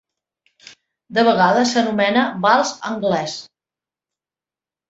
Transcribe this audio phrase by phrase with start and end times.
[1.17, 3.37] De vegades s'anomena "vals anglès".